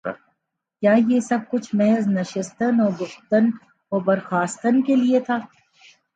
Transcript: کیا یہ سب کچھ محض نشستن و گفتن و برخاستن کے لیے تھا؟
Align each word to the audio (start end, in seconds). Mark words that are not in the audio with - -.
کیا 0.83 0.93
یہ 1.07 1.19
سب 1.19 1.39
کچھ 1.51 1.69
محض 1.75 2.07
نشستن 2.07 2.81
و 2.81 2.89
گفتن 3.01 3.49
و 3.91 3.99
برخاستن 3.99 4.81
کے 4.81 4.95
لیے 4.95 5.19
تھا؟ 5.19 5.37